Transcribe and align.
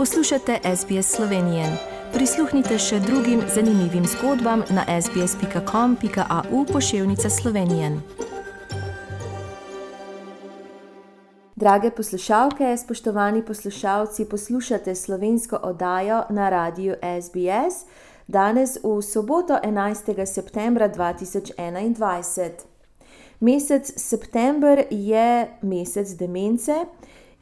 Poslušate 0.00 0.58
SBS 0.76 1.16
Slovenije. 1.16 1.64
Prisluhnite 2.12 2.78
še 2.78 3.00
drugim 3.00 3.42
zanimivim 3.54 4.06
zgodbam 4.06 4.62
na 4.70 5.00
sbsp.com.au 5.02 6.64
pošiljka 6.72 7.30
Slovenije. 7.30 8.00
Drage 11.56 11.90
poslušalke, 11.90 12.76
spoštovani 12.76 13.44
poslušalci, 13.44 14.24
poslušate 14.24 14.94
slovensko 14.94 15.60
oddajo 15.62 16.22
na 16.30 16.48
radiju 16.48 16.94
SBS 17.20 17.84
danes 18.26 18.78
v 18.82 19.02
soboto 19.02 19.60
11. 19.64 20.26
septembra 20.26 20.88
2021. 20.88 22.50
Mesec 23.40 23.92
september 23.96 24.84
je 24.90 25.48
mesec 25.62 26.08
demence. 26.08 26.72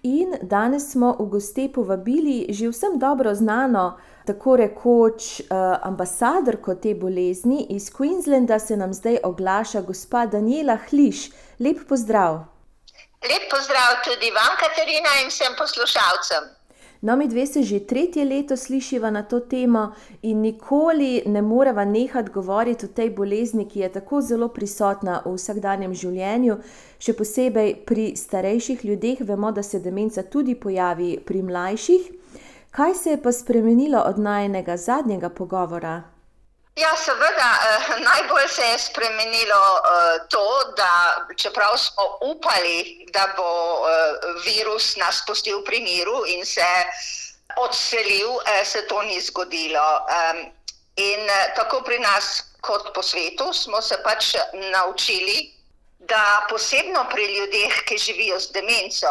In 0.03 0.35
danes 0.43 0.93
smo 0.93 1.17
v 1.19 1.27
goste 1.27 1.69
povabili 1.75 2.47
že 2.49 2.69
vsem 2.69 2.99
dobro 2.99 3.35
znano, 3.35 3.99
tako 4.27 4.57
rekoč 4.57 5.41
uh, 5.41 5.47
ambasadorko 5.83 6.75
te 6.75 6.95
bolezni 6.95 7.67
iz 7.71 7.91
Queenslanda, 7.91 8.59
se 8.59 8.77
nam 8.77 8.93
zdaj 8.95 9.19
oglaša 9.25 9.81
gospa 9.81 10.27
Daniela 10.27 10.79
Hliš. 10.89 11.31
Lep 11.59 11.89
pozdrav. 11.89 12.45
Lep 13.31 13.51
pozdrav 13.51 13.99
tudi 14.05 14.31
vam, 14.31 14.55
Katarina, 14.61 15.11
in 15.23 15.29
vsem 15.31 15.59
poslušalcem. 15.59 16.58
No, 17.01 17.17
mi 17.17 17.29
dve 17.29 17.47
se 17.47 17.63
že 17.63 17.81
tretje 17.81 18.25
leto 18.25 18.57
slišiva 18.57 19.11
na 19.11 19.23
to 19.23 19.41
temo 19.41 19.93
in 20.23 20.41
nikoli 20.41 21.23
ne 21.27 21.43
moreva 21.43 21.85
nehati 21.85 22.31
govoriti 22.31 22.87
o 22.87 22.89
tej 22.89 23.11
bolezni, 23.11 23.69
ki 23.69 23.81
je 23.81 23.93
tako 23.93 24.21
zelo 24.21 24.49
prisotna 24.49 25.23
v 25.25 25.37
vsakdanjem 25.37 25.95
življenju, 25.95 26.59
še 26.99 27.15
posebej 27.15 27.75
pri 27.87 28.11
starejših 28.17 28.85
ljudeh. 28.85 29.23
Vemo, 29.23 29.53
da 29.53 29.63
se 29.63 29.79
demenca 29.81 30.23
tudi 30.23 30.55
pojavi 30.55 31.19
pri 31.25 31.43
mlajših. 31.43 32.13
Kaj 32.71 32.95
se 32.95 33.11
je 33.11 33.23
pa 33.23 33.33
spremenilo 33.33 34.03
od 34.03 34.19
najnega 34.19 34.77
zadnjega 34.77 35.29
pogovora? 35.29 36.18
Ja, 36.79 36.97
seveda, 36.97 37.51
eh, 37.59 38.01
najbolj 38.11 38.49
se 38.49 38.63
je 38.63 38.79
spremenilo 38.79 39.63
eh, 39.77 40.19
to, 40.29 40.73
da 40.77 41.27
čeprav 41.37 41.77
smo 41.77 42.05
upali, 42.21 43.07
da 43.13 43.27
bo 43.37 43.51
eh, 43.89 43.95
virus 44.45 44.97
nas 44.97 45.23
pustil 45.27 45.65
pri 45.65 45.81
miru 45.81 46.23
in 46.27 46.47
se 46.47 46.69
odselil, 47.57 48.39
eh, 48.47 48.65
se 48.65 48.87
to 48.87 49.03
ni 49.03 49.21
zgodilo. 49.21 50.07
Eh, 50.11 50.53
in 50.97 51.21
eh, 51.21 51.53
tako 51.57 51.83
pri 51.83 51.99
nas, 51.99 52.45
kot 52.61 52.95
po 52.95 53.03
svetu, 53.03 53.53
smo 53.53 53.83
se 53.83 53.99
pač 54.05 54.35
naučili, 54.71 55.55
da 55.99 56.47
posebno 56.51 57.05
pri 57.11 57.27
ljudeh, 57.35 57.83
ki 57.85 57.99
živijo 57.99 58.39
z 58.41 58.53
demenco, 58.53 59.11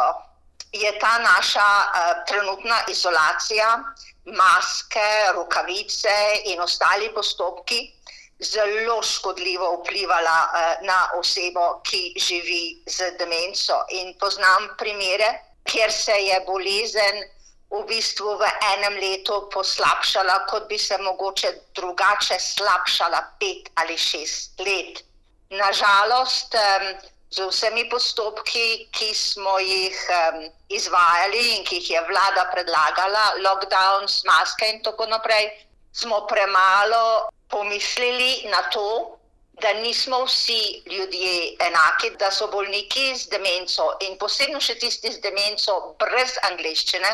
je 0.72 1.00
ta 1.00 1.18
naša 1.18 1.70
eh, 1.82 2.24
trenutna 2.28 2.82
izolacija 2.88 3.84
maske, 4.26 5.32
rokavice 5.34 6.18
in 6.46 6.62
ostali 6.62 7.14
postopki 7.14 7.98
zelo 8.40 9.04
škodljivo 9.04 9.82
vplivala 9.82 10.50
uh, 10.50 10.88
na 10.88 11.10
osebo, 11.20 11.82
ki 11.84 12.14
živi 12.18 12.84
z 12.86 13.12
demenco. 13.20 13.74
In 13.90 14.14
poznam 14.20 14.70
primere, 14.78 15.30
kjer 15.64 15.92
se 15.92 16.12
je 16.12 16.40
bolezen 16.46 17.24
v 17.70 17.84
bistvu 17.88 18.38
v 18.38 18.50
enem 18.76 19.00
letu 19.02 19.50
poslabšala, 19.54 20.46
kot 20.48 20.70
bi 20.70 20.78
se 20.80 20.98
mogoče 20.98 21.52
drugače 21.76 22.40
slabšala 22.40 23.22
pet 23.40 23.72
ali 23.76 23.98
šest 23.98 24.60
let. 24.60 25.04
Nažalost, 25.50 26.56
um, 26.56 26.88
z 27.30 27.44
vsemi 27.50 27.90
postopki, 27.90 28.88
ki 28.92 29.14
smo 29.14 29.60
jih 29.60 29.98
um, 30.10 30.48
izvajali 30.70 31.58
in 31.58 31.66
ki 31.68 31.82
jih 31.82 31.90
je 31.92 32.02
vlada 32.08 32.48
predlagala, 32.54 33.26
lockdown, 33.44 34.08
maske 34.26 34.70
in 34.70 34.84
tako 34.84 35.06
naprej, 35.06 35.52
smo 35.92 36.24
premalo 36.28 37.30
pomislili 37.50 38.48
na 38.52 38.62
to, 38.72 39.18
da 39.62 39.74
nismo 39.74 40.24
vsi 40.26 40.84
ljudje 40.86 41.58
enaki, 41.60 42.10
da 42.20 42.32
so 42.32 42.48
bolniki 42.48 43.16
z 43.16 43.30
demenco 43.30 43.98
in 44.06 44.18
posebno 44.18 44.60
še 44.62 44.76
tisti 44.78 45.12
z 45.12 45.22
demenco 45.22 45.96
brez 46.00 46.38
angliščine, 46.52 47.10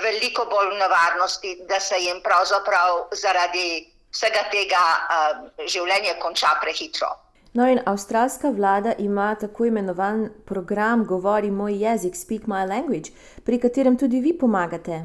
veliko 0.00 0.44
bolj 0.46 0.70
v 0.70 0.78
nevarnosti, 0.78 1.56
da 1.66 1.80
se 1.80 1.98
jim 1.98 2.20
pravzaprav 2.22 3.08
zaradi 3.12 3.88
vsega 4.14 4.44
tega 4.52 4.84
um, 5.16 5.50
življenje 5.66 6.14
konča 6.22 6.54
prehitro. 6.62 7.10
No, 7.52 7.66
in 7.66 7.80
avstralska 7.86 8.50
vlada 8.50 8.92
ima 8.98 9.34
tako 9.34 9.64
imenovan 9.64 10.30
program 10.46 11.06
Govori 11.06 11.50
moj 11.50 11.72
jezik, 11.84 12.16
Speak 12.16 12.42
My 12.46 12.68
Language, 12.68 13.10
pri 13.44 13.60
katerem 13.60 13.98
tudi 13.98 14.20
vi 14.20 14.38
pomagate. 14.38 15.00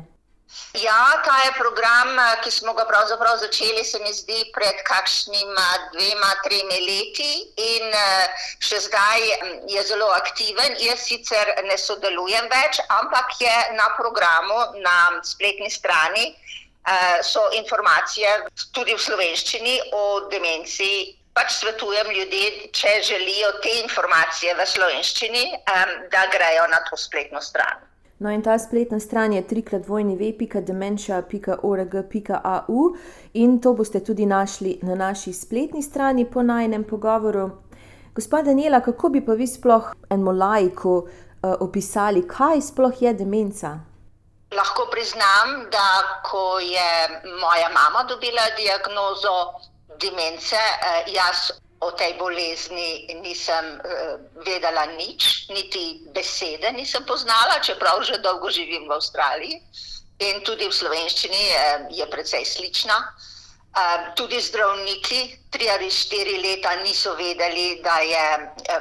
Ja, 0.73 1.22
ta 1.25 1.38
je 1.45 1.51
program, 1.57 2.19
ki 2.44 2.51
smo 2.51 2.73
ga 2.73 2.85
pravzaprav 2.85 3.38
začeli, 3.38 3.84
se 3.84 4.00
mi 4.00 4.13
zdi, 4.13 4.44
pred 4.53 4.84
kakšnima 4.85 5.66
dvema, 5.94 6.29
tremi 6.44 6.78
leti 6.85 7.31
in 7.57 7.97
še 8.61 8.84
zdaj 8.85 9.25
je 9.73 9.84
zelo 9.89 10.11
aktiven. 10.13 10.78
Jaz 10.85 11.07
sicer 11.09 11.50
ne 11.66 11.78
sodelujem 11.81 12.45
več, 12.53 12.79
ampak 13.01 13.35
je 13.41 13.57
na 13.73 13.89
programu 13.97 14.61
na 14.85 14.97
spletni 15.23 15.72
strani. 15.73 16.35
So 17.25 17.50
informacije 17.57 18.29
tudi 18.72 18.94
v 18.94 19.01
slovenščini 19.01 19.79
o 19.97 20.29
demenciji 20.29 21.25
pač 21.35 21.59
svetujem 21.59 22.07
ljudem, 22.16 22.53
če 22.72 23.01
želijo 23.03 23.51
te 23.63 23.72
informacije 23.84 24.56
v 24.56 24.66
slovenščini, 24.72 25.46
um, 25.57 25.90
da 26.13 26.22
grejo 26.31 26.63
na 26.72 26.79
to 26.88 26.96
spletno 26.97 27.41
stran. 27.41 27.75
No, 28.23 28.29
in 28.31 28.41
ta 28.41 28.59
spletna 28.59 29.00
stran 29.03 29.34
je 29.35 29.47
trikrat 29.47 29.88
vojni 29.88 30.16
ve.dementia.org.au 30.16 32.96
in 33.34 33.62
to 33.62 33.73
boste 33.75 34.00
tudi 34.00 34.25
našli 34.25 34.79
na 34.88 34.96
naši 34.96 35.34
spletni 35.34 35.84
strani 35.84 36.25
po 36.25 36.44
najnem 36.44 36.84
pogovoru. 36.88 37.50
Gospod 38.16 38.46
Daniela, 38.47 38.79
kako 38.79 39.09
bi 39.09 39.25
pa 39.25 39.34
vi 39.35 39.47
sploh 39.47 39.94
enemu 40.09 40.31
laiku 40.31 40.96
uh, 40.96 41.07
opisali, 41.59 42.28
kaj 42.28 42.62
sploh 42.72 43.02
je 43.02 43.13
demenca? 43.13 43.79
Lahko 44.56 44.88
priznam, 44.91 45.67
da 45.72 46.22
ko 46.23 46.59
je 46.63 47.19
moja 47.44 47.69
mama 47.75 48.03
dobila 48.07 48.41
diagnozo 48.56 49.75
demence. 50.00 50.56
Eh, 50.56 51.11
jaz 51.13 51.51
o 51.79 51.91
tej 51.91 52.13
bolezni 52.17 53.07
nisem 53.22 53.66
eh, 53.78 54.17
vedela 54.45 54.85
nič, 54.95 55.50
niti 55.50 56.01
besede 56.16 56.72
nisem 56.72 57.03
poznala, 57.06 57.59
čeprav 57.61 58.01
že 58.03 58.17
dolgo 58.23 58.50
živim 58.50 58.88
v 58.88 58.95
Avstraliji 58.95 59.61
in 60.19 60.41
tudi 60.47 60.67
v 60.67 60.73
slovenščini 60.73 61.44
je, 61.51 61.66
je 62.00 62.05
precej 62.07 62.45
slična. 62.45 62.95
Uh, 62.95 63.35
tudi 64.16 64.39
zdravniki, 64.39 65.35
tri 65.51 65.67
ali 65.69 65.91
štiri 65.91 66.39
leta, 66.39 66.75
niso 66.79 67.11
vedeli, 67.16 67.81
da 67.84 68.00
je 68.00 68.28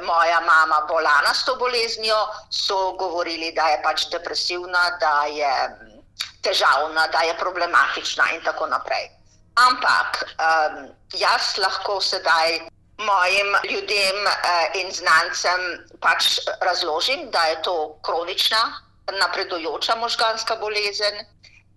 moja 0.07 0.41
mama 0.41 0.87
bolana 0.89 1.35
s 1.35 1.45
to 1.45 1.57
boleznijo, 1.57 2.15
so 2.51 2.93
govorili, 2.93 3.53
da 3.53 3.69
je 3.69 3.83
pač 3.83 4.07
depresivna, 4.11 4.85
da 5.01 5.27
je 5.27 5.51
mm, 5.69 5.99
težavna, 6.43 7.07
da 7.07 7.27
je 7.27 7.35
problematična 7.39 8.31
in 8.39 8.45
tako 8.45 8.67
naprej. 8.67 9.11
Ampak 9.55 10.35
um, 10.35 10.89
jaz 11.15 11.55
lahko 11.59 12.01
sedaj 12.01 12.59
mojim 12.99 13.57
ljudem 13.71 14.17
uh, 14.27 14.75
in 14.75 14.91
znancem 14.93 15.61
pač 16.01 16.41
razložim, 16.61 17.31
da 17.31 17.45
je 17.47 17.63
to 17.63 17.99
kronična, 18.03 18.83
napredujoča 19.13 19.95
možganska 19.95 20.57
bolezen, 20.57 21.23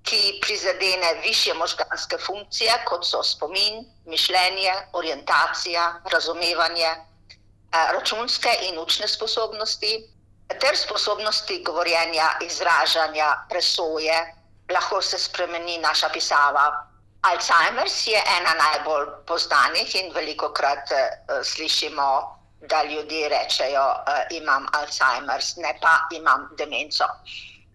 ki 0.04 0.40
prizadene 0.42 1.14
više 1.22 1.54
možganske 1.54 2.18
funkcije, 2.18 2.74
kot 2.86 3.06
so 3.06 3.22
spomin, 3.24 3.86
mišljenje, 4.06 4.74
orientacija, 4.94 6.02
razumevanje, 6.12 6.90
uh, 6.90 7.92
računske 7.94 8.58
in 8.72 8.80
učne 8.80 9.08
sposobnosti, 9.08 10.10
ter 10.60 10.78
sposobnosti 10.78 11.64
govorjenja, 11.64 12.30
izražanja, 12.42 13.36
presoje. 13.50 14.34
Lahko 14.74 15.02
se 15.02 15.18
spremeni 15.18 15.78
naša 15.78 16.10
pisava, 16.10 16.87
Alzheimer's 17.28 18.08
je 18.08 18.20
ena 18.38 18.54
najbolj 18.54 19.06
poznanih 19.28 19.96
in 19.96 20.14
veliko 20.14 20.50
krat 20.54 20.92
uh, 20.92 20.98
eh, 21.00 21.44
slišimo, 21.44 22.10
da 22.72 22.84
ljudje 22.84 23.30
rečejo, 23.30 23.84
uh, 23.84 24.24
imam 24.32 24.68
Alzheimer's, 24.80 25.56
ne 25.58 25.74
pa 25.82 26.00
imam 26.16 26.48
demenco. 26.58 27.06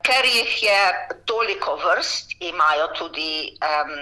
Ker 0.02 0.24
jih 0.24 0.62
je 0.62 0.78
toliko 1.26 1.76
vrst, 1.84 2.32
imajo 2.40 2.88
tudi 2.98 3.58
um, 3.62 3.92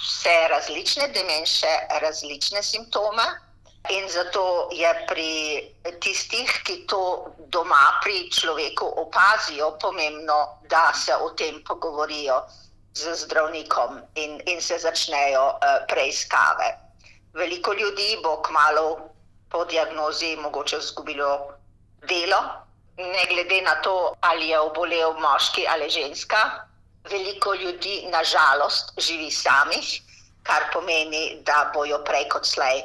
vse 0.00 0.48
različne 0.50 1.08
demence, 1.08 1.70
različne 2.02 2.62
simptome. 2.62 3.24
In 3.90 4.08
zato 4.08 4.68
je 4.72 4.90
pri 5.08 5.32
tistih, 6.00 6.50
ki 6.64 6.86
to 6.88 7.30
doma 7.52 8.00
pri 8.02 8.30
človeku 8.32 8.86
opazijo, 8.96 9.74
pomembno, 9.80 10.38
da 10.72 10.90
se 10.96 11.14
o 11.14 11.30
tem 11.36 11.60
pogovorijo 11.68 12.40
z 12.94 13.14
zdravnikom 13.14 14.00
in, 14.14 14.40
in 14.46 14.60
se 14.60 14.78
začnejo 14.78 15.44
uh, 15.46 15.86
preiskave. 15.88 16.78
Veliko 17.34 17.72
ljudi 17.72 18.18
bo 18.22 18.36
kmalo 18.42 19.10
po 19.50 19.64
diagnozi 19.64 20.36
mogoče 20.36 20.78
izgubilo 20.78 21.52
delo, 22.08 22.40
ne 22.96 23.24
glede 23.28 23.60
na 23.62 23.74
to, 23.82 24.14
ali 24.20 24.48
je 24.48 24.60
obolel 24.60 25.12
moški 25.18 25.66
ali 25.68 25.90
ženska. 25.90 26.64
veliko 27.04 27.54
ljudi, 27.54 28.06
nažalost, 28.08 28.92
živi 28.96 29.30
samih, 29.30 30.00
kar 30.42 30.62
pomeni, 30.72 31.42
da 31.44 31.70
bojo 31.74 31.98
prej 32.04 32.28
kot 32.28 32.46
slej 32.46 32.82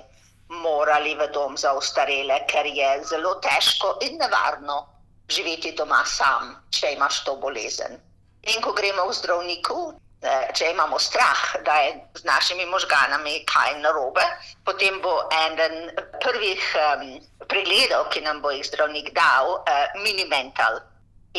morali 0.49 1.15
v 1.15 1.27
dom 1.33 1.57
za 1.57 1.71
ostarele, 1.77 2.39
ker 2.49 2.65
je 2.65 2.89
zelo 3.05 3.35
težko 3.43 3.97
in 4.01 4.17
nevarno 4.17 4.87
živeti 5.29 5.71
doma 5.77 6.03
sam, 6.05 6.55
če 6.71 6.95
imaš 6.97 7.23
to 7.23 7.35
bolezen. 7.35 7.99
In 8.43 8.61
ko 8.61 8.73
gremo 8.73 9.07
v 9.09 9.13
zdravniku, 9.13 9.99
Eh, 10.19 10.51
če 10.51 10.73
imamo 10.73 10.97
strah, 10.99 11.41
da 11.63 11.77
je 11.79 11.91
z 12.19 12.25
našimi 12.27 12.65
možganami 12.67 13.45
kaj 13.47 13.77
narobe, 13.79 14.25
potem 14.67 14.97
bo 14.99 15.13
eden 15.31 15.95
prvih 16.19 16.59
um, 16.75 17.05
pregledov, 17.47 18.09
ki 18.11 18.25
nam 18.27 18.41
bo 18.43 18.51
jih 18.51 18.65
zdravnik 18.67 19.13
dal, 19.15 19.63
uh, 19.63 19.87
minimental 20.03 20.81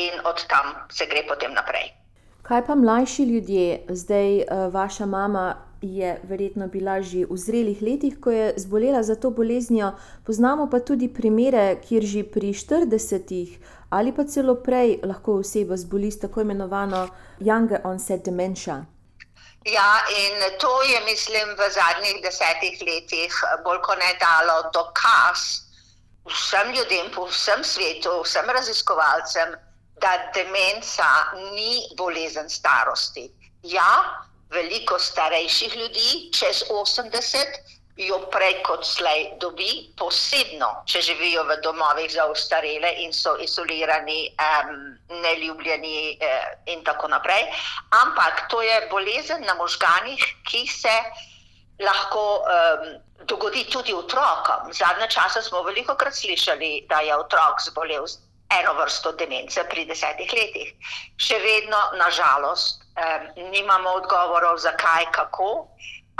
in 0.01 0.17
od 0.25 0.41
tam 0.49 0.73
se 0.89 1.05
gre 1.05 1.27
potem 1.29 1.53
naprej. 1.53 1.93
Kaj 2.49 2.65
pa 2.65 2.75
mlajši 2.75 3.29
ljudje, 3.29 3.85
zdaj 4.01 4.49
uh, 4.49 4.73
vaša 4.73 5.05
mama 5.05 5.45
je 5.81 6.21
verjetno 6.23 6.69
bila 6.69 7.01
že 7.03 7.25
v 7.25 7.37
zrelih 7.37 7.83
letih, 7.83 8.21
ko 8.21 8.31
je 8.31 8.55
zbolela 8.57 9.03
za 9.03 9.15
to 9.17 9.31
boleznijo, 9.31 9.93
poznamo 10.27 10.69
pa 10.71 10.81
tudi 10.81 11.09
primere, 11.09 11.81
kjer 11.89 12.03
že 12.05 12.25
pri 12.25 12.53
40-ih 12.53 13.59
ali 13.91 14.13
pa 14.15 14.25
celo 14.25 14.55
prej 14.55 15.01
lahko 15.03 15.41
oseba 15.43 15.77
zboli 15.77 16.11
s 16.11 16.21
tako 16.21 16.41
imenovano 16.41 17.09
younger 17.41 17.81
onset 17.85 18.25
dementia. 18.25 18.87
Ja, 19.65 20.05
in 20.09 20.59
to 20.61 20.83
je, 20.83 21.01
mislim, 21.05 21.49
v 21.59 21.71
zadnjih 21.71 22.23
desetih 22.23 22.79
letih 22.87 23.33
bolj 23.65 23.81
kot 23.83 23.99
ne 23.99 24.15
dalo 24.21 24.71
dokaz 24.73 25.71
vsem 26.25 26.73
ljudem 26.73 27.11
po 27.15 27.27
vsem 27.27 27.65
svetu, 27.65 28.23
vsem 28.23 28.47
raziskovalcem, 28.51 29.55
da 30.01 30.11
demenca 30.35 31.09
ni 31.55 31.83
bolezen 31.97 32.49
starosti. 32.49 33.31
Ja, 33.63 34.25
veliko 34.51 34.99
starejših 34.99 35.77
ljudi, 35.77 36.31
čez 36.35 36.65
80, 36.71 37.37
jo 38.01 38.19
prej 38.33 38.63
kot 38.65 38.87
slej 38.87 39.27
dobi, 39.41 39.91
posebno, 39.99 40.71
če 40.89 41.03
živijo 41.05 41.45
v 41.49 41.59
domovih 41.65 42.09
za 42.13 42.25
ostarele 42.31 42.93
in 43.05 43.13
so 43.13 43.37
izolirani, 43.45 44.31
um, 44.41 44.97
neljubljeni 45.21 46.17
uh, 46.17 46.49
in 46.73 46.85
tako 46.85 47.11
naprej. 47.13 47.45
Ampak 48.03 48.49
to 48.49 48.63
je 48.63 48.81
bolezen 48.91 49.45
na 49.45 49.55
možganih, 49.55 50.25
ki 50.49 50.65
se 50.67 50.97
lahko 51.81 52.25
um, 52.41 52.89
dogodi 53.29 53.67
tudi 53.69 53.95
otrokom. 53.95 54.73
Zadnje 54.73 55.11
čase 55.11 55.43
smo 55.43 55.63
veliko 55.63 55.95
krat 55.95 56.15
slišali, 56.15 56.87
da 56.89 57.01
je 57.05 57.17
otrok 57.17 57.61
zbolel 57.69 58.07
z 58.07 58.19
eno 58.51 58.75
vrsto 58.75 59.13
demence 59.13 59.63
pri 59.71 59.85
desetih 59.87 60.33
letih. 60.33 60.73
Še 61.21 61.39
vedno, 61.39 61.79
nažalost, 62.01 62.83
um, 62.97 63.51
nimamo 63.51 63.91
odgovorov, 63.91 64.59
zakaj, 64.59 65.11
kako. 65.13 65.69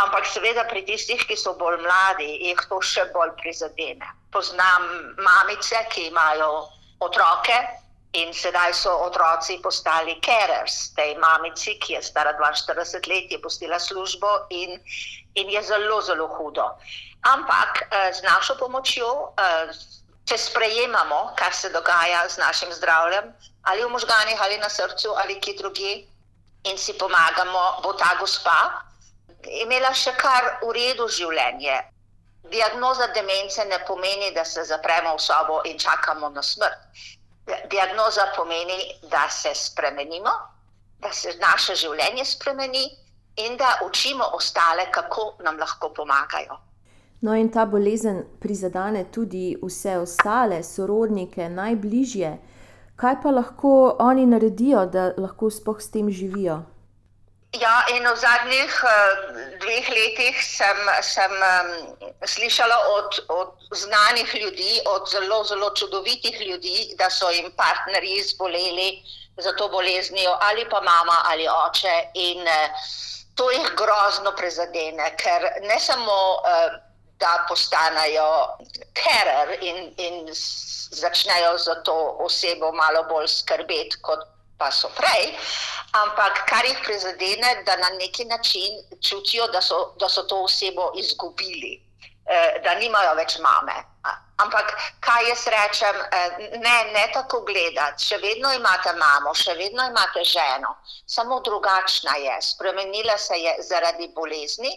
Ampak, 0.01 0.27
seveda, 0.27 0.65
pri 0.65 0.85
tistih, 0.87 1.21
ki 1.29 1.37
so 1.37 1.55
bolj 1.61 1.81
mladi, 1.83 2.29
jih 2.49 2.61
to 2.69 2.81
še 2.81 3.11
bolj 3.15 3.35
prizadene. 3.43 4.07
Poznam 4.33 4.87
mamice, 5.21 5.83
ki 5.93 6.09
imajo 6.09 6.71
otroke 7.05 7.59
in 8.13 8.33
sedaj 8.35 8.75
so 8.75 8.91
otroci 9.07 9.61
postali 9.63 10.17
carers. 10.25 10.91
Tej 10.95 11.15
mamici, 11.19 11.77
ki 11.79 11.95
je 11.95 12.03
stara 12.03 12.35
42 12.35 13.07
let, 13.07 13.31
je 13.31 13.39
postila 13.39 13.79
službo 13.79 14.47
in, 14.51 14.81
in 15.35 15.51
je 15.51 15.63
zelo, 15.63 16.01
zelo 16.03 16.27
hudo. 16.39 16.67
Ampak 17.23 17.87
eh, 17.91 18.13
z 18.13 18.23
našo 18.23 18.57
pomočjo, 18.59 19.35
eh, 19.39 19.71
če 20.25 20.39
sprejemamo, 20.39 21.35
kar 21.37 21.55
se 21.55 21.71
dogaja 21.71 22.29
z 22.29 22.39
našim 22.39 22.73
zdravljem, 22.73 23.33
ali 23.63 23.85
v 23.85 23.93
možganjih, 23.93 24.39
ali 24.43 24.59
na 24.59 24.69
srcu, 24.69 25.15
ali 25.17 25.41
kje 25.41 25.55
drugi, 25.59 25.93
in 26.65 26.77
si 26.77 26.93
pomagamo, 26.95 27.81
bo 27.83 27.95
ta 27.95 28.17
gospa 28.21 28.85
imela 29.63 29.93
še 29.97 30.13
kar 30.21 30.59
v 30.63 30.73
redu 30.77 31.09
življenje. 31.09 31.79
Diagnoza 32.51 33.07
demence 33.15 33.65
ne 33.65 33.79
pomeni, 33.87 34.33
da 34.35 34.45
se 34.45 34.65
zapremo 34.65 35.15
v 35.17 35.21
sobo 35.21 35.61
in 35.65 35.79
čakamo 35.79 36.29
na 36.29 36.43
smrt. 36.43 37.05
Diagnoza 37.71 38.33
pomeni, 38.37 38.99
da 39.11 39.29
se 39.29 39.55
spremenimo, 39.55 40.33
da 41.01 41.13
se 41.13 41.37
naše 41.41 41.77
življenje 41.77 42.25
spremeni 42.25 42.85
in 43.37 43.57
da 43.57 43.79
učimo 43.87 44.25
ostale, 44.37 44.91
kako 44.91 45.37
nam 45.45 45.59
lahko 45.59 45.93
pomagajo. 45.95 46.59
No, 47.21 47.35
in 47.37 47.51
ta 47.53 47.67
bolezen 47.69 48.23
prizadene 48.41 49.05
tudi 49.13 49.57
vse 49.63 49.99
ostale, 50.01 50.63
sorodnike, 50.65 51.49
najbližje. 51.49 52.31
Kaj 53.01 53.15
pa 53.23 53.31
lahko 53.33 53.97
oni 54.05 54.27
naredijo, 54.27 54.85
da 54.87 55.13
lahko 55.17 55.49
spoh 55.51 55.79
s 55.81 55.89
tem 55.91 56.11
živijo? 56.13 56.59
Ja, 57.61 57.81
in 57.91 58.05
v 58.07 58.13
zadnjih 58.15 58.75
uh, 58.87 59.23
dveh 59.63 59.89
letih 59.91 60.37
sem, 60.45 60.83
sem 61.03 61.33
um, 61.33 61.71
slišala 62.23 62.77
od, 62.97 63.17
od 63.29 63.73
znanih 63.73 64.35
ljudi, 64.43 64.77
od 64.87 65.09
zelo, 65.11 65.41
zelo 65.45 65.71
čudovitih 65.75 66.37
ljudi, 66.41 66.95
da 66.99 67.09
so 67.11 67.31
jim 67.31 67.49
partnerji 67.57 68.23
zboleli 68.23 68.91
za 69.37 69.53
to 69.57 69.69
boleznijo, 69.69 70.37
ali 70.41 70.69
pa 70.71 70.81
mama 70.81 71.17
ali 71.33 71.49
oče. 71.49 71.97
In 72.15 72.45
uh, 72.45 72.87
to 73.35 73.51
jih 73.51 73.73
grozno 73.81 74.37
prezadene, 74.37 75.11
ker 75.17 75.49
ne 75.67 75.81
samo, 75.81 76.21
uh, 76.45 76.79
da 77.21 77.45
postanejo 77.49 78.57
carer 78.95 79.59
in, 79.61 79.95
in 79.97 80.29
začnejo 80.91 81.59
za 81.59 81.75
to 81.85 82.17
osebo 82.19 82.73
malo 82.73 83.03
bolj 83.09 83.29
skrbeti 83.29 84.01
kot 84.03 84.21
pa 84.61 84.69
so 84.69 84.91
prej, 84.93 85.33
ampak 85.97 86.45
kar 86.45 86.65
jih 86.69 86.77
prizadene, 86.85 87.63
da 87.65 87.77
na 87.81 87.89
neki 87.97 88.25
način 88.25 88.83
čutijo, 89.01 89.47
da 89.49 89.63
so, 89.65 89.95
da 90.01 90.09
so 90.09 90.23
to 90.23 90.43
osebo 90.45 90.93
izgubili, 91.01 91.81
eh, 92.27 92.61
da 92.65 92.75
nimajo 92.75 93.15
več 93.15 93.39
mame. 93.41 93.79
Ampak 94.43 94.75
kaj 95.01 95.29
jaz 95.29 95.47
rečem, 95.55 95.97
eh, 95.97 96.31
ne, 96.59 96.77
ne 96.93 97.05
tako 97.13 97.41
gledati. 97.49 98.05
Še 98.05 98.19
vedno 98.19 98.53
imate 98.57 98.93
mamo, 98.99 99.35
še 99.35 99.55
vedno 99.55 99.87
imate 99.89 100.25
ženo, 100.25 100.75
samo 101.07 101.41
drugačna 101.41 102.17
je, 102.17 102.37
spremenila 102.43 103.19
se 103.19 103.39
je 103.41 103.57
zaradi 103.63 104.09
bolezni 104.15 104.73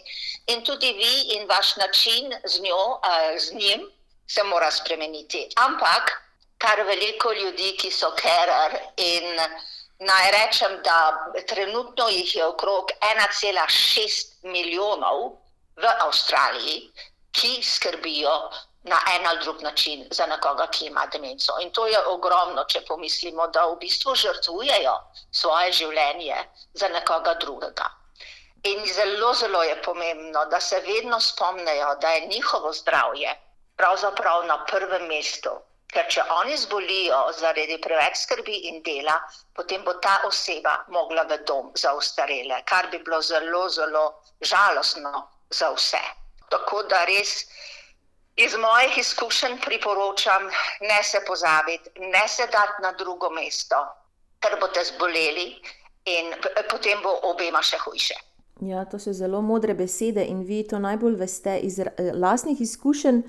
in 0.46 0.64
tudi 0.64 0.92
vi 0.92 1.36
in 1.36 1.48
vaš 1.48 1.76
način 1.76 2.34
z 2.44 2.60
njo, 2.60 3.00
eh, 3.04 3.38
z 3.38 3.52
njim, 3.60 3.86
se 4.26 4.42
mora 4.42 4.70
spremeniti. 4.70 5.48
Ampak 5.56 6.12
kar 6.58 6.80
veliko 6.82 7.32
ljudi, 7.32 7.76
ki 7.76 7.90
so 7.90 8.10
kerer 8.16 8.80
in 8.96 9.40
Naj 9.98 10.30
rečem, 10.30 10.72
da 10.82 11.30
trenutno 11.46 12.08
jih 12.08 12.36
je 12.36 12.46
okrog 12.46 12.90
1,6 13.00 14.34
milijonov 14.42 15.38
v 15.76 15.92
Avstraliji, 16.06 16.90
ki 17.32 17.62
skrbijo 17.62 18.34
na 18.84 18.98
en 19.14 19.26
ali 19.26 19.40
drug 19.40 19.62
način 19.62 20.06
za 20.10 20.26
nekoga, 20.26 20.66
ki 20.66 20.86
ima 20.86 21.06
demenco. 21.06 21.56
In 21.60 21.70
to 21.70 21.86
je 21.86 22.00
ogromno, 22.06 22.64
če 22.68 22.84
pomislimo, 22.88 23.46
da 23.46 23.66
v 23.66 23.78
bistvu 23.80 24.14
žrtvujejo 24.14 24.94
svoje 25.32 25.72
življenje 25.72 26.36
za 26.74 26.88
nekoga 26.88 27.34
drugega. 27.34 27.88
In 28.64 28.84
zelo, 28.86 29.34
zelo 29.34 29.62
je 29.62 29.82
pomembno, 29.82 30.44
da 30.44 30.60
se 30.60 30.80
vedno 30.86 31.20
spomnejo, 31.20 31.94
da 32.00 32.08
je 32.08 32.26
njihovo 32.26 32.72
zdravje 32.72 33.34
pravzaprav 33.76 34.46
na 34.46 34.64
prvem 34.64 35.06
mestu. 35.06 35.52
Ker 35.94 36.06
če 36.10 36.22
oni 36.36 36.56
zbolijo 36.58 37.18
zaradi 37.38 37.76
preveč 37.82 38.16
skrbi 38.24 38.56
in 38.70 38.80
dela, 38.82 39.14
potem 39.54 39.84
bo 39.86 39.94
ta 40.06 40.14
oseba 40.28 40.74
mogla 40.88 41.22
v 41.30 41.38
dom 41.46 41.70
za 41.78 41.92
ustarele, 41.94 42.62
kar 42.66 42.88
bi 42.90 42.98
bilo 42.98 43.20
zelo, 43.22 43.68
zelo 43.68 44.04
žalostno 44.40 45.28
za 45.50 45.70
vse. 45.76 46.02
Tako 46.50 46.82
da 46.90 47.04
res 47.04 47.44
iz 48.36 48.52
mojih 48.64 48.98
izkušenj 48.98 49.56
priporočam, 49.64 50.42
ne 50.80 51.00
se 51.02 51.18
pozabiti, 51.26 51.90
ne 52.00 52.28
se 52.28 52.42
dati 52.42 52.82
na 52.82 52.92
drugo 52.92 53.30
mesto, 53.30 53.76
ker 54.40 54.58
boste 54.60 54.84
zboleli 54.84 55.48
in 56.04 56.34
potem 56.70 57.02
bo 57.02 57.14
obema 57.30 57.62
še 57.62 57.78
hujše. 57.84 58.14
Ja, 58.60 58.84
to 58.84 58.98
so 58.98 59.12
zelo 59.12 59.40
modre 59.42 59.74
besede 59.74 60.24
in 60.24 60.44
vi 60.46 60.62
to 60.68 60.78
najbolj 60.78 61.16
veste 61.18 61.58
iz 61.58 61.80
lastnih 62.14 62.60
izkušenj. 62.60 63.22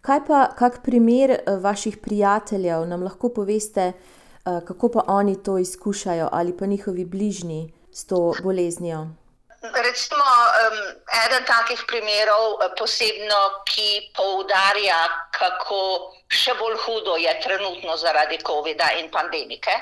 Kaj 0.00 0.20
pa, 0.26 0.40
kak 0.56 0.80
primer 0.84 1.30
eh, 1.30 1.56
vaših 1.60 1.98
prijateljev 2.00 2.86
nam 2.88 3.02
lahko 3.02 3.28
poveste, 3.28 3.92
eh, 3.92 4.60
kako 4.66 4.88
pa 4.88 5.04
oni 5.06 5.42
to 5.42 5.58
izkušajo 5.58 6.28
ali 6.32 6.56
pa 6.56 6.66
njihovi 6.66 7.04
bližnji 7.04 7.72
s 7.92 8.06
to 8.06 8.32
boleznijo? 8.42 9.19
Recimo, 9.60 10.24
um, 10.24 10.78
eden 11.26 11.44
takih 11.44 11.84
primerov, 11.84 12.64
eh, 12.64 12.72
posebno, 12.78 13.40
ki 13.68 14.08
poudarja, 14.16 15.00
kako 15.36 16.16
še 16.32 16.54
bolj 16.56 16.78
hudo 16.80 17.16
je 17.20 17.34
trenutno 17.44 17.96
zaradi 18.00 18.38
COVID-a 18.40 18.92
in 18.96 19.10
pandemike, 19.12 19.74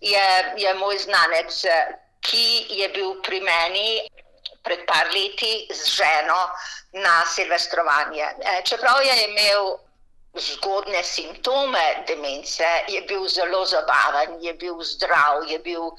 je, 0.00 0.26
je 0.56 0.74
moj 0.78 0.98
znanec, 0.98 1.50
ki 2.22 2.78
je 2.78 2.88
bil 2.94 3.18
pri 3.26 3.40
meni 3.40 4.06
pred 4.62 4.86
par 4.86 5.10
leti 5.12 5.66
z 5.68 5.82
ženo 5.98 6.38
na 6.92 7.24
silvestrovanje. 7.26 8.24
E, 8.40 8.62
čeprav 8.64 9.02
je 9.02 9.16
imel 9.28 9.76
zgodne 10.36 11.02
simptome 11.02 12.04
demence, 12.06 12.66
je 12.88 13.00
bil 13.02 13.28
zelo 13.28 13.64
zabaven, 13.66 14.42
je 14.42 14.54
bil 14.54 14.82
zdrav, 14.82 15.44
je 15.48 15.58
bil 15.58 15.90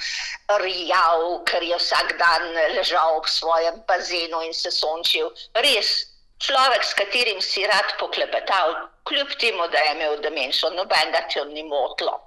rjav, 0.50 1.44
ker 1.46 1.64
je 1.64 1.78
vsak 1.78 2.18
dan 2.20 2.52
ležal 2.76 3.22
v 3.22 3.30
svojem 3.30 3.84
bazenu 3.88 4.42
in 4.42 4.54
se 4.54 4.72
sončil. 4.72 5.32
Res 5.56 6.06
človek, 6.40 6.84
s 6.84 6.94
katerim 6.94 7.42
si 7.42 7.66
rad 7.68 7.96
poklepetal, 8.00 8.76
kljub 9.08 9.32
temu, 9.40 9.68
da 9.68 9.80
je 9.80 9.92
imel 9.96 10.20
demenco, 10.22 10.70
noben 10.70 11.12
ga 11.12 11.24
ti 11.28 11.40
ni 11.54 11.64
motlo. 11.64 12.20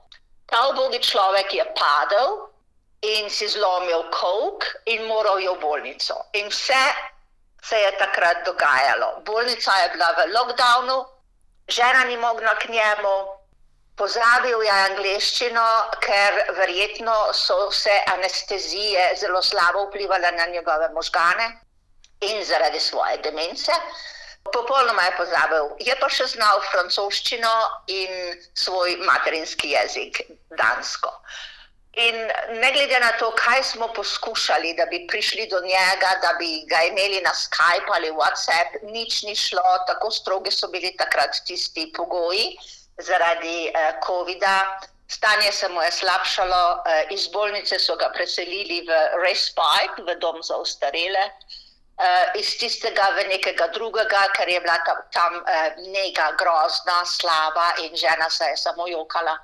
Ta 0.48 0.68
obogi 0.68 0.98
človek 0.98 1.52
je 1.52 1.64
padel 1.76 2.48
in 3.04 3.28
si 3.30 3.46
zlomil 3.48 4.08
kok 4.10 4.64
in 4.86 5.04
moral 5.06 5.38
je 5.38 5.50
v 5.52 5.60
bolnico. 5.60 6.16
In 6.32 6.48
vse 6.48 6.84
se 7.62 7.76
je 7.76 7.92
takrat 7.98 8.44
dogajalo. 8.46 9.20
Bolnica 9.24 9.76
je 9.82 9.88
bila 9.92 10.08
v 10.16 10.32
lockdownu, 10.32 11.17
žena 11.68 12.04
ni 12.04 12.16
mogla 12.16 12.54
k 12.58 12.68
njemu, 12.68 13.16
pozabil 13.96 14.62
je 14.62 14.70
angliščino, 14.70 15.68
ker 16.00 16.42
verjetno 16.58 17.16
so 17.34 17.68
vse 17.68 17.96
anestezije 18.14 19.14
zelo 19.20 19.42
slabo 19.42 19.84
vplivali 19.88 20.32
na 20.36 20.46
njegove 20.46 20.88
možgane 20.94 21.48
in 22.20 22.44
zaradi 22.44 22.80
svoje 22.80 23.18
demence. 23.18 23.72
Popolnoma 24.52 25.02
je 25.02 25.16
pozabil, 25.16 25.64
je 25.78 25.96
pa 26.00 26.08
še 26.08 26.26
znal 26.32 26.62
francoščino 26.70 27.54
in 27.92 28.14
svoj 28.54 28.96
materinski 29.04 29.74
jezik, 29.74 30.22
dansko. 30.56 31.12
In 31.98 32.16
ne 32.62 32.70
glede 32.72 32.98
na 33.02 33.10
to, 33.18 33.30
kaj 33.34 33.62
smo 33.72 33.88
poskušali, 33.94 34.74
da 34.78 34.84
bi 34.86 35.06
prišli 35.10 35.48
do 35.50 35.60
njega, 35.60 36.10
da 36.22 36.32
bi 36.38 36.62
ga 36.70 36.82
imeli 36.86 37.20
na 37.20 37.32
Skype 37.34 37.90
ali 37.94 38.10
WhatsApp, 38.10 38.78
nič 38.82 39.22
ni 39.22 39.34
šlo, 39.34 39.72
tako 39.86 40.10
strogi 40.10 40.50
so 40.50 40.68
bili 40.68 40.92
takrat 40.96 41.40
tisti 41.46 41.92
pogoji 41.96 42.54
zaradi 42.98 43.72
eh, 43.74 43.92
COVID-a. 44.06 44.78
Stanje 45.08 45.52
se 45.52 45.68
mu 45.68 45.82
je 45.82 45.90
slabšalo, 45.92 46.82
eh, 46.86 47.06
iz 47.10 47.26
bolnice 47.28 47.78
so 47.78 47.96
ga 47.96 48.12
preselili 48.14 48.84
v 48.86 48.92
Respite, 49.24 50.02
v 50.06 50.18
dom 50.20 50.42
za 50.42 50.56
ustarele, 50.56 51.24
eh, 51.26 52.32
iz 52.38 52.58
tistega 52.58 53.10
v 53.16 53.24
nekega 53.28 53.66
drugega, 53.74 54.28
ker 54.36 54.48
je 54.48 54.60
bila 54.60 54.78
tam, 54.86 54.98
tam 55.12 55.42
eh, 55.46 55.74
njega 55.78 56.32
grozna, 56.38 57.04
slaba 57.04 57.72
in 57.82 57.96
žena 57.96 58.30
se 58.30 58.44
je 58.44 58.56
samo 58.56 58.86
jokala. 58.88 59.38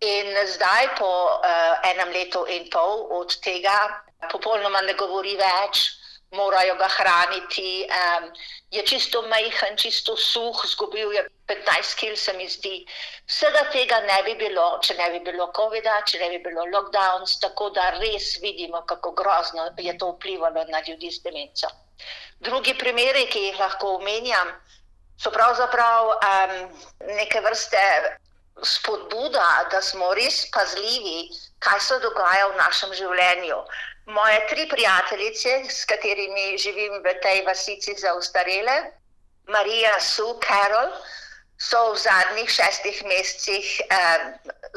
In 0.00 0.36
zdaj, 0.46 0.94
po 0.98 1.10
uh, 1.10 1.90
enem 1.90 2.12
letu 2.14 2.44
in 2.46 2.68
pol 2.70 3.08
od 3.18 3.34
tega, 3.42 4.02
popolnoma 4.30 4.80
ne 4.86 4.94
govori 4.94 5.34
več, 5.34 5.88
morajo 6.38 6.76
ga 6.78 6.88
hraniti. 6.88 7.88
Um, 7.90 8.28
je 8.70 8.84
čisto 8.86 9.22
majhen, 9.26 9.76
čisto 9.76 10.14
suh, 10.16 10.60
zgubil 10.70 11.12
je 11.12 11.24
15 11.48 11.98
kg, 11.98 12.14
se 12.14 12.32
mi 12.38 12.46
zdi. 12.48 12.84
Vsega 13.26 13.64
tega 13.72 13.98
ne 14.06 14.20
bi 14.22 14.36
bilo, 14.38 14.68
če 14.84 14.94
ne 15.00 15.10
bi 15.16 15.20
bilo 15.24 15.48
COVID-a, 15.56 16.02
če 16.06 16.20
ne 16.22 16.30
bi 16.36 16.38
bilo 16.46 16.68
lockdowns, 16.68 17.40
tako 17.40 17.70
da 17.74 17.90
res 17.98 18.36
vidimo, 18.44 18.84
kako 18.86 19.12
grozno 19.18 19.70
je 19.78 19.98
to 19.98 20.12
vplivalo 20.14 20.64
na 20.68 20.82
ljudi 20.86 21.10
s 21.10 21.22
demenco. 21.24 21.72
Drugi 22.38 22.76
primeri, 22.78 23.26
ki 23.26 23.48
jih 23.48 23.58
lahko 23.58 23.96
omenjam, 23.98 24.54
so 25.18 25.34
pravzaprav 25.34 26.14
um, 26.14 26.56
neke 27.16 27.40
vrste 27.42 27.82
spodbuda, 28.64 29.68
da 29.70 29.82
smo 29.82 30.14
res 30.14 30.46
pazljivi, 30.54 31.28
kaj 31.58 31.80
se 31.80 31.98
dogaja 32.02 32.48
v 32.48 32.56
našem 32.56 32.94
življenju. 32.94 33.58
Moje 34.06 34.40
tri 34.48 34.68
prijateljice, 34.68 35.64
s 35.68 35.84
katerimi 35.84 36.56
živim 36.58 37.02
v 37.04 37.14
tej 37.22 37.44
vasici 37.46 37.94
za 37.98 38.14
ustarele, 38.14 38.76
Marija, 39.48 40.00
Sue, 40.00 40.36
Carol, 40.44 40.92
so 41.58 41.92
v 41.92 41.98
zadnjih 41.98 42.50
šestih 42.50 43.02
mesecih 43.04 43.66
eh, 43.90 44.18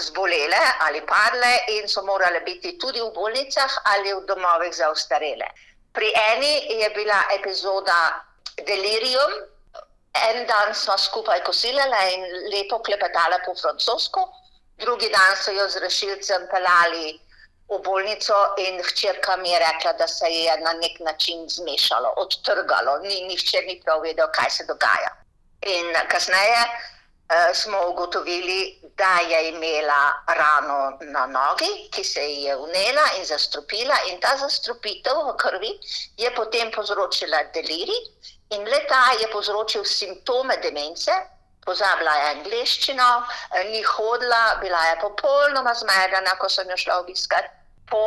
zbolele 0.01 0.61
ali 0.81 1.01
padle 1.05 1.51
in 1.77 1.87
so 1.87 2.01
morale 2.01 2.41
biti 2.41 2.73
tudi 2.81 3.01
v 3.01 3.11
bolnicah 3.13 3.69
ali 3.93 4.13
v 4.13 4.25
domovih 4.25 4.73
za 4.73 4.89
ustarele. 4.89 5.45
Pri 5.93 6.09
eni 6.33 6.81
je 6.81 6.89
bila 6.89 7.21
epizoda 7.37 8.25
delirium, 8.65 9.31
En 10.13 10.45
dan 10.47 10.75
smo 10.75 10.97
skupaj 10.97 11.43
kosili 11.43 11.81
in 12.13 12.23
lepo 12.51 12.79
klepetali 12.79 13.37
po 13.45 13.55
francosko, 13.55 14.27
drugi 14.77 15.09
dan 15.09 15.35
so 15.35 15.51
jo 15.51 15.69
z 15.69 15.79
rešilcem 15.79 16.47
pelali 16.51 17.19
v 17.71 17.79
bolnico 17.79 18.35
in 18.57 18.81
hčerka 18.83 19.37
mi 19.37 19.49
je 19.49 19.59
rekla, 19.59 19.93
da 19.93 20.07
se 20.07 20.27
je 20.27 20.57
na 20.57 20.73
nek 20.73 20.99
način 20.99 21.49
zmešalo, 21.49 22.13
odtrgalo, 22.17 22.97
ni 22.99 23.23
nihče 23.27 23.61
ni 23.67 23.79
prav 23.85 24.01
vedel, 24.01 24.27
kaj 24.35 24.49
se 24.49 24.65
dogaja. 24.67 25.11
In 25.61 25.93
kasneje 26.09 26.63
uh, 26.65 27.55
smo 27.55 27.87
ugotovili, 27.87 28.79
da 28.97 29.13
je 29.29 29.49
imela 29.49 30.01
rano 30.27 30.97
na 31.01 31.25
nogi, 31.25 31.89
ki 31.91 32.03
se 32.03 32.21
ji 32.21 32.43
je 32.43 32.55
vnela 32.55 33.05
in 33.17 33.25
zastrupila, 33.25 33.95
in 34.11 34.19
ta 34.19 34.35
zastrupitev 34.37 35.23
v 35.29 35.37
krvi 35.37 35.71
je 36.17 36.35
potem 36.35 36.71
povzročila 36.71 37.43
deliri. 37.53 37.99
In 38.51 38.65
le 38.67 38.79
ta 38.87 39.03
je 39.19 39.27
povzročil 39.31 39.85
simptome 39.87 40.57
demence, 40.63 41.13
pozabila 41.65 42.11
je 42.17 42.29
angliščino, 42.35 43.09
eh, 43.55 43.63
ni 43.71 43.83
hodila, 43.83 44.57
bila 44.61 44.81
je 44.89 44.99
popolnoma 45.01 45.73
zmedena, 45.73 46.35
ko 46.35 46.49
sem 46.49 46.69
jo 46.69 46.77
šla 46.77 46.99
obiskat. 46.99 47.47
Po, 47.91 48.03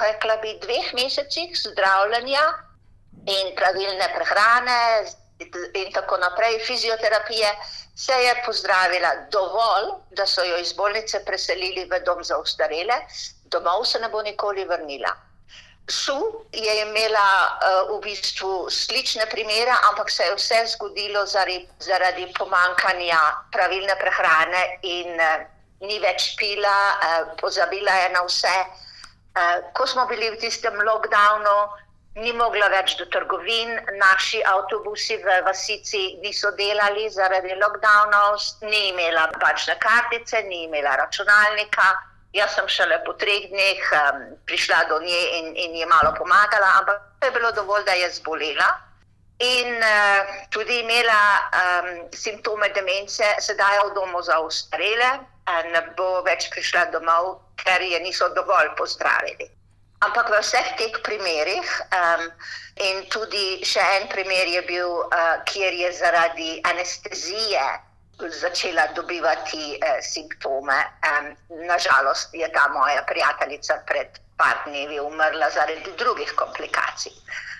rekla 0.00 0.36
bi, 0.42 0.56
dveh 0.62 0.92
mesecih 0.94 1.54
zdravljenja 1.58 2.42
in 3.26 3.54
pravilne 3.58 4.08
prehrane 4.14 4.78
in 5.74 5.92
tako 5.94 6.18
naprej, 6.22 6.58
fizioterapije, 6.66 7.50
se 7.96 8.12
je 8.12 8.34
pozdravila 8.46 9.14
dovolj, 9.30 9.90
da 10.10 10.26
so 10.26 10.44
jo 10.44 10.58
iz 10.58 10.72
bolnice 10.72 11.24
preselili 11.24 11.84
v 11.90 11.98
dom 12.06 12.22
za 12.24 12.38
ustarele, 12.38 12.94
domov 13.44 13.84
se 13.84 13.98
ne 13.98 14.08
bo 14.08 14.22
nikoli 14.22 14.64
vrnila. 14.64 15.14
Su 15.90 16.46
je 16.52 16.82
imela 16.82 17.58
uh, 17.58 17.96
v 17.96 18.00
bistvu 18.02 18.70
slične 18.70 19.26
primere, 19.26 19.72
ampak 19.90 20.10
se 20.10 20.22
je 20.22 20.34
vse 20.34 20.60
zgodilo 20.66 21.26
zaradi, 21.26 21.68
zaradi 21.80 22.26
pomankanja 22.38 23.18
pravilne 23.52 23.96
prehrane 23.98 24.62
in 24.82 25.18
uh, 25.18 25.42
ni 25.82 25.98
več 25.98 26.36
pila, 26.38 26.76
uh, 26.94 27.34
pozabila 27.40 27.94
je 28.04 28.08
na 28.14 28.22
vse. 28.28 28.56
Uh, 29.34 29.72
ko 29.74 29.86
smo 29.86 30.06
bili 30.06 30.30
v 30.30 30.38
tistem 30.38 30.78
lockdownu, 30.86 31.56
ni 32.14 32.32
mogla 32.36 32.68
več 32.68 32.94
do 33.00 33.06
trgovin, 33.08 33.74
naši 33.98 34.42
avtobusi 34.44 35.16
v 35.24 35.40
Vasici 35.46 36.18
niso 36.22 36.50
delali 36.56 37.08
zaradi 37.10 37.56
lockdownov, 37.56 38.38
ni 38.68 38.88
imela 38.92 39.28
plačne 39.40 39.78
kartice, 39.80 40.42
ni 40.48 40.64
imela 40.68 40.96
računalnika. 40.96 41.90
Jaz 42.32 42.54
sem 42.56 42.68
šele 42.68 42.96
po 43.04 43.12
treh 43.20 43.50
dneh 43.50 43.80
um, 43.92 44.22
prišla 44.48 44.88
do 44.88 45.00
nje 45.04 45.22
in, 45.38 45.52
in 45.56 45.74
ji 45.76 45.86
malo 45.86 46.14
pomagala, 46.16 46.78
ampak 46.80 47.02
to 47.20 47.28
je 47.28 47.32
bilo 47.36 47.52
dovolj, 47.52 47.84
da 47.84 47.92
je 47.92 48.08
zbolela. 48.10 48.68
In 49.38 49.76
uh, 49.76 50.24
tudi 50.50 50.80
imela 50.80 51.22
um, 51.52 52.08
simptome 52.14 52.68
demence, 52.72 53.26
sedaj 53.38 53.76
je 53.76 53.84
v 53.90 53.94
domu 53.94 54.22
za 54.22 54.40
ustarele, 54.40 55.10
ne 55.74 55.82
bo 55.96 56.22
več 56.24 56.48
prišla 56.54 56.86
domov, 56.94 57.42
ker 57.60 57.82
je 57.82 58.00
niso 58.00 58.28
dovolj 58.32 58.72
pozdravili. 58.80 59.50
Ampak 60.00 60.30
v 60.32 60.40
vseh 60.40 60.72
teh 60.80 60.94
primerih, 61.04 61.68
um, 61.92 62.26
in 62.80 63.04
tudi 63.12 63.60
še 63.60 63.82
en 64.00 64.08
primer 64.08 64.48
je 64.48 64.62
bil, 64.72 65.04
uh, 65.04 65.36
kjer 65.44 65.74
je 65.84 65.92
zaradi 66.00 66.60
anestezije 66.64 67.91
začela 68.30 68.86
dobivati 68.94 69.78
eh, 69.80 70.02
simptome. 70.02 70.78
Um, 71.02 71.36
nažalost 71.66 72.28
je 72.32 72.52
ta 72.52 72.68
moja 72.68 73.02
prijateljica 73.06 73.82
pred 73.86 74.08
par 74.36 74.56
dnevi 74.66 75.00
umrla 75.00 75.50
zaradi 75.50 75.92
drugih 75.98 76.32
komplikacij. 76.36 77.12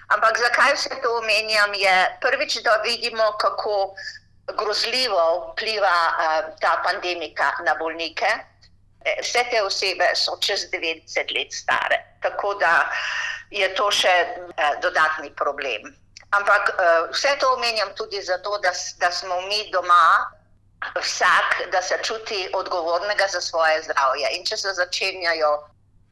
Ampak 0.08 0.38
zakaj 0.38 0.74
vse 0.74 1.00
to 1.02 1.18
omenjam, 1.18 1.74
je 1.74 1.94
prvič, 2.20 2.62
da 2.62 2.76
vidimo, 2.84 3.32
kako 3.40 3.94
grozljivo 4.58 5.52
vpliva 5.52 5.98
uh, 6.08 6.58
ta 6.60 6.82
pandemika 6.84 7.52
na 7.64 7.74
bolnike. 7.74 8.30
Eh, 9.04 9.18
vse 9.22 9.44
te 9.50 9.62
osebe 9.62 10.12
so 10.14 10.36
čez 10.40 10.68
90 10.72 11.34
let 11.34 11.52
stare, 11.52 12.04
tako 12.22 12.54
da 12.54 12.90
je 13.50 13.74
to 13.74 13.90
še 13.90 14.12
uh, 14.26 14.80
dodatni 14.82 15.32
problem. 15.34 15.90
Ampak 16.30 16.70
uh, 16.74 17.10
vse 17.12 17.36
to 17.40 17.54
omenjam 17.54 17.90
tudi 17.96 18.22
zato, 18.22 18.58
da, 18.58 18.72
da 18.98 19.10
smo 19.10 19.40
mi 19.40 19.70
doma 19.72 20.30
vsak, 21.00 21.48
da 21.72 21.82
se 21.82 21.98
čuti 22.02 22.48
odgovornega 22.54 23.26
za 23.32 23.40
svoje 23.40 23.82
zdravje. 23.82 24.26
In 24.36 24.46
če 24.46 24.56
se 24.56 24.72
začenjajo 24.72 25.52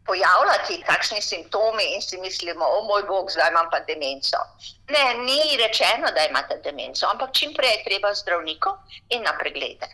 pojavljati 0.07 0.83
takšni 0.87 1.21
simptomi 1.23 1.85
in 1.95 2.03
si 2.03 2.19
mislimo, 2.21 2.65
o 2.65 2.85
moj 2.89 3.03
bog, 3.09 3.31
zdaj 3.31 3.51
imam 3.51 3.69
pa 3.71 3.81
demenco. 3.81 4.39
Ne, 4.95 5.05
ni 5.27 5.43
rečeno, 5.65 6.07
da 6.17 6.27
imate 6.31 6.61
demenco, 6.65 7.07
ampak 7.13 7.33
čim 7.33 7.55
prej 7.57 7.71
je 7.77 7.85
treba 7.85 8.15
zdravniku 8.15 8.71
in 9.09 9.23
na 9.23 9.37
preglede. 9.39 9.87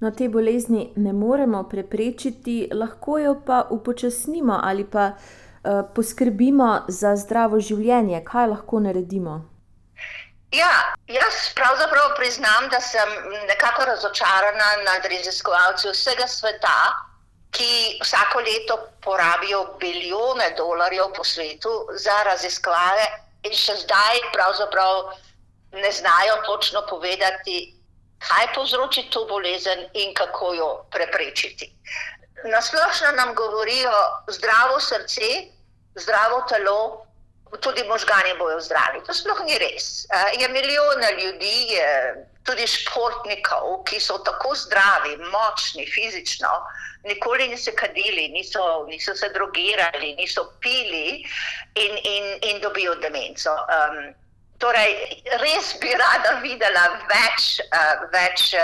No, 0.00 0.10
te 0.10 0.28
bolezni 0.28 0.92
ne 0.96 1.12
moremo 1.12 1.62
preprečiti, 1.68 2.68
lahko 2.72 3.18
jo 3.18 3.34
pa 3.46 3.64
upočasnimo 3.70 4.60
ali 4.62 4.84
pa 4.84 5.06
uh, 5.16 5.80
poskrbimo 5.94 6.84
za 6.88 7.16
zdravo 7.16 7.60
življenje. 7.60 8.20
Kaj 8.24 8.46
lahko 8.52 8.80
naredimo? 8.80 9.40
Ja, 10.52 10.94
jaz 11.06 11.54
pravzaprav 11.54 12.14
priznam, 12.16 12.68
da 12.70 12.80
sem 12.80 13.08
nekako 13.48 13.84
razočarana 13.84 14.70
nad 14.84 15.04
raziskovalci 15.04 15.88
vsega 15.90 16.26
sveta, 16.26 16.78
ki 17.50 17.98
vsako 18.02 18.40
leto 18.40 18.76
porabijo 19.02 19.64
bilijone 19.80 20.50
dolarjev 20.56 21.12
po 21.16 21.24
svetu 21.24 21.88
za 21.94 22.22
raziskave, 22.24 23.06
in 23.42 23.54
še 23.54 23.74
zdaj 23.82 24.20
pravzaprav 24.32 25.12
ne 25.72 25.92
znajo 25.92 26.36
točno 26.46 26.82
povedati, 26.88 27.74
kaj 28.18 28.52
povzroči 28.54 29.08
to 29.10 29.24
bolezen 29.26 29.86
in 29.94 30.14
kako 30.14 30.52
jo 30.54 30.68
preprečiti. 30.90 31.72
Nasplošno 32.44 33.12
nam 33.16 33.34
govorijo 33.34 33.92
zdravo 34.28 34.80
srce, 34.80 35.28
zdravo 35.94 36.42
telo, 36.48 37.05
tudi 37.60 37.84
možgani 37.84 38.34
bojo 38.38 38.60
zdravi. 38.60 39.00
To 39.06 39.14
sploh 39.14 39.40
ni 39.46 39.58
res. 39.58 40.06
Je 40.38 40.48
milijone 40.48 41.10
ljudi, 41.22 41.78
tudi 42.46 42.66
športnikov, 42.66 43.84
ki 43.84 44.00
so 44.00 44.18
tako 44.18 44.54
zdravi, 44.54 45.16
močni 45.32 45.86
fizično, 45.86 46.50
nikoli 47.04 47.48
niso 47.48 47.70
kadili, 47.76 48.28
niso, 48.28 48.86
niso 48.88 49.14
se 49.14 49.28
drogirali, 49.34 50.14
niso 50.14 50.52
pili 50.60 51.24
in, 51.74 51.98
in, 52.04 52.24
in 52.42 52.60
dobijo 52.60 52.94
demenco. 52.94 53.50
Um, 53.50 54.14
torej, 54.58 54.94
res 55.42 55.74
bi 55.80 55.94
rada 55.94 56.38
videla 56.42 56.86
več, 57.10 57.60
uh, 57.66 58.06
več 58.12 58.54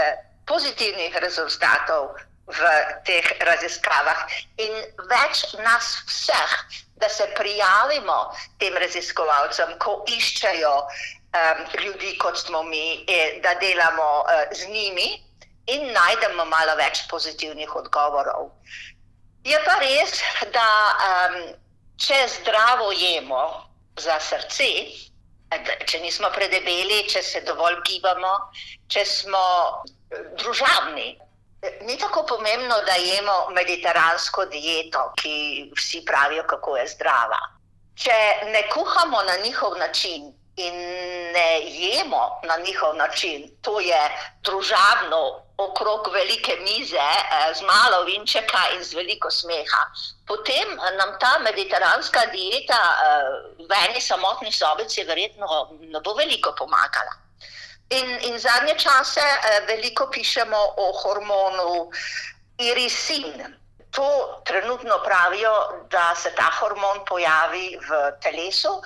pozitivnih 0.46 1.16
rezultatov 1.22 2.14
v 2.52 2.71
teh 3.09 3.26
raziskavah 3.47 4.26
in 4.61 4.73
več 5.11 5.44
nas 5.64 5.97
vseh, 6.09 6.54
da 7.02 7.09
se 7.09 7.26
prijavimo 7.37 8.18
tem 8.62 8.76
raziskovalcem, 8.78 9.75
ko 9.82 10.02
iščejo 10.06 10.75
um, 10.82 11.64
ljudi, 11.82 12.14
kot 12.23 12.38
smo 12.38 12.62
mi, 12.62 13.02
e, 13.09 13.40
da 13.42 13.54
delamo 13.59 14.11
uh, 14.23 14.44
z 14.54 14.68
njimi 14.71 15.09
in 15.73 15.90
najdemo 15.92 16.44
malo 16.44 16.76
več 16.78 17.02
pozitivnih 17.11 17.75
odgovorov. 17.76 18.50
Je 19.44 19.59
pa 19.64 19.78
res, 19.82 20.21
da 20.54 20.68
um, 21.09 21.40
če 21.99 22.21
zdravo 22.37 22.92
jemo 22.94 23.42
za 23.99 24.18
srce, 24.23 24.71
če 25.87 26.00
nismo 26.00 26.30
predebeli, 26.35 27.02
če 27.11 27.23
se 27.23 27.42
dovolj 27.47 27.80
gibamo, 27.87 28.32
če 28.88 29.04
smo 29.06 29.42
družabni, 30.40 31.12
Ni 31.62 31.97
tako 31.99 32.23
pomembno, 32.26 32.76
da 32.87 32.95
jemo 32.99 33.35
mediteransko 33.54 34.47
dieto, 34.50 35.02
ki 35.21 35.71
vsi 35.76 36.00
pravijo, 36.04 36.42
kako 36.50 36.76
je 36.76 36.87
zdrava. 36.90 37.38
Če 37.95 38.16
ne 38.50 38.62
kuhamo 38.73 39.23
na 39.23 39.37
njihov 39.45 39.76
način 39.78 40.33
in 40.57 40.75
ne 41.37 41.61
jemo 41.62 42.40
na 42.45 42.57
njihov 42.66 42.97
način, 42.97 43.47
to 43.62 43.78
je 43.81 44.00
družabno 44.42 45.23
okrog 45.57 46.11
velike 46.12 46.59
mize, 46.66 46.99
eh, 46.99 47.54
z 47.54 47.62
malo 47.62 48.04
vinčeka 48.04 48.62
in 48.75 48.85
z 48.85 48.95
veliko 48.95 49.31
smeha, 49.31 49.87
potem 50.26 50.76
nam 50.99 51.14
ta 51.21 51.38
mediteranska 51.38 52.26
dieta 52.26 52.83
eh, 52.90 53.66
v 53.69 53.83
eni 53.88 54.00
samotni 54.00 54.52
sobici 54.52 55.04
verjetno 55.04 55.69
ne 55.81 56.00
bo 56.00 56.14
veliko 56.14 56.54
pomagala. 56.59 57.21
In, 57.92 58.08
in 58.28 58.38
zadnje 58.38 58.75
čase 58.80 59.20
eh, 59.20 59.61
veliko 59.66 60.06
pišemo 60.08 60.61
o 60.76 60.92
hormonu 61.02 61.90
irisin. 62.58 63.58
To 63.92 64.40
trenutno 64.49 64.96
pravijo, 65.04 65.52
da 65.90 66.14
se 66.16 66.32
ta 66.37 66.49
hormon 66.61 67.04
pojavi 67.04 67.76
v 67.88 67.99
telesu, 68.25 68.80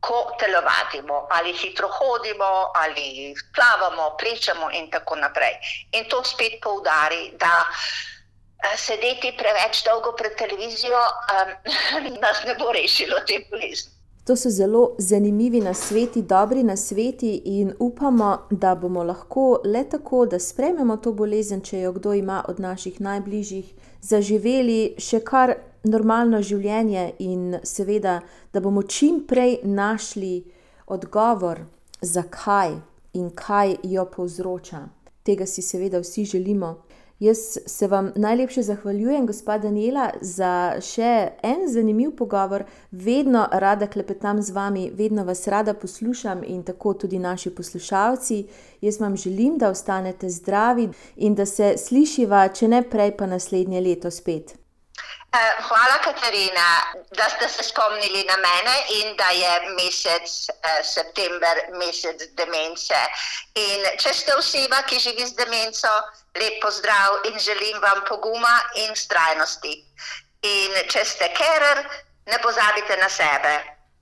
ko 0.00 0.34
telovadimo, 0.40 1.28
ali 1.30 1.52
hitro 1.52 1.88
hodimo, 1.88 2.72
ali 2.74 3.34
plavamo, 3.54 4.16
plečemo 4.18 4.70
in 4.70 4.90
tako 4.90 5.16
naprej. 5.16 5.54
In 5.92 6.08
to 6.10 6.24
spet 6.24 6.58
poudari, 6.62 7.30
da 7.38 7.62
eh, 7.62 8.76
sedeti 8.76 9.30
preveč 9.38 9.84
dolgo 9.86 10.12
pred 10.18 10.34
televizijo 10.34 10.98
um, 10.98 11.54
nas 12.24 12.42
ne 12.44 12.58
bo 12.58 12.72
rešilo 12.72 13.22
te 13.26 13.44
bolezni. 13.50 13.99
To 14.24 14.36
so 14.36 14.50
zelo 14.50 14.94
zanimivi 14.98 15.60
nasveti, 15.60 16.22
dobri 16.22 16.62
nasveti, 16.62 17.42
in 17.44 17.72
upamo, 17.78 18.38
da 18.50 18.74
bomo 18.74 19.02
lahko 19.04 19.60
le 19.64 19.84
tako, 19.84 20.26
da 20.26 20.38
sprejmemo 20.38 20.96
to 20.96 21.12
bolezen, 21.12 21.60
če 21.60 21.80
jo 21.80 21.92
kdo 21.92 22.12
ima 22.14 22.44
od 22.48 22.60
naših 22.60 23.00
najbližjih, 23.00 23.72
zaživeli 24.02 24.94
še 24.98 25.20
kar 25.24 25.54
normalno 25.84 26.42
življenje 26.42 27.12
in 27.18 27.56
seveda, 27.64 28.20
da 28.52 28.60
bomo 28.60 28.82
čim 28.82 29.24
prej 29.26 29.60
našli 29.64 30.44
odgovor, 30.86 31.64
zakaj 32.00 32.76
in 33.12 33.30
kaj 33.30 33.76
jo 33.82 34.04
povzroča. 34.04 34.84
Tega 35.24 35.46
si 35.46 35.62
seveda 35.62 36.00
vsi 36.00 36.24
želimo. 36.24 36.74
Jaz 37.20 37.58
se 37.66 37.86
vam 37.86 38.12
najlepše 38.16 38.62
zahvaljujem, 38.62 39.26
gospa 39.26 39.58
Daniela, 39.58 40.06
za 40.20 40.80
še 40.80 41.32
en 41.44 41.66
zanimiv 41.68 42.14
pogovor. 42.16 42.62
Vedno 42.90 43.42
rada 43.52 43.86
klepetam 43.92 44.40
z 44.42 44.54
vami, 44.56 44.86
vedno 44.96 45.24
vas 45.28 45.44
rada 45.46 45.74
poslušam 45.74 46.40
in 46.44 46.62
tako 46.64 46.94
tudi 46.94 47.18
naši 47.18 47.52
poslušalci. 47.54 48.38
Jaz 48.80 49.00
vam 49.00 49.16
želim, 49.16 49.58
da 49.58 49.68
ostanete 49.68 50.30
zdravi 50.30 50.88
in 51.16 51.34
da 51.34 51.46
se 51.46 51.74
slišiva, 51.76 52.48
če 52.48 52.68
ne 52.68 52.82
prej, 52.88 53.12
pa 53.18 53.26
naslednje 53.26 53.84
leto 53.84 54.10
spet. 54.10 54.56
Eh, 55.32 55.62
hvala, 55.68 55.98
Katarina, 56.04 56.68
da 57.10 57.28
ste 57.30 57.48
se 57.48 57.62
spomnili 57.62 58.24
na 58.24 58.36
mene 58.36 58.74
in 59.00 59.16
da 59.16 59.28
je 59.30 59.52
mesec 59.76 60.48
eh, 60.48 60.80
september 60.84 61.60
mesec 61.78 62.24
demence. 62.34 62.98
In 63.54 63.86
če 64.02 64.14
ste 64.14 64.34
oseba, 64.34 64.82
ki 64.88 64.98
živi 64.98 65.28
z 65.28 65.36
demenco, 65.38 65.92
lep 66.34 66.60
pozdrav 66.62 67.26
in 67.30 67.38
želim 67.38 67.80
vam 67.82 68.04
poguma 68.08 68.60
in 68.74 68.96
strajnosti. 68.96 69.74
In 70.42 70.72
če 70.88 71.04
ste 71.04 71.28
kerer, 71.36 71.84
ne 72.26 72.38
pozabite 72.42 72.96
na 73.02 73.08
sebe. 73.08 73.54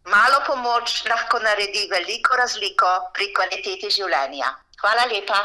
Malo 0.09 0.41
pomoč 0.47 1.05
lahko 1.09 1.39
naredi 1.39 1.89
veliko 1.91 2.37
razliko 2.37 2.87
pri 3.15 3.33
kvaliteti 3.35 3.91
življenja. 3.91 4.55
Hvala 4.81 5.05
lepa. 5.11 5.41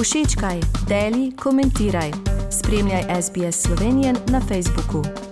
Všečkaj, 0.00 0.60
deli, 0.88 1.32
komentiraj. 1.36 2.12
Spremljaj 2.52 3.08
SBS 3.22 3.66
Slovenijo 3.66 4.12
na 4.30 4.40
Facebooku. 4.48 5.25